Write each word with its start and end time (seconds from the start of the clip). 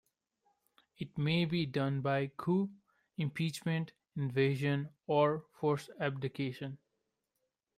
It 0.97 1.15
may 1.15 1.45
be 1.45 1.67
done 1.67 2.01
by 2.01 2.31
coup, 2.35 2.71
impeachment, 3.17 3.91
invasion, 4.15 4.89
or 5.05 5.45
forced 5.51 5.91
abdication. 5.99 6.79